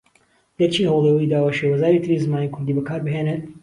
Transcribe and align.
گەر 0.57 0.69
چی 0.73 0.87
ھەوڵی 0.89 1.07
ئەوەی 1.11 1.31
داوە 1.33 1.51
شێوەزاری 1.59 2.03
تری 2.03 2.23
زمانی 2.25 2.51
کوردی 2.53 2.77
بەکاربھێنێت 2.77 3.41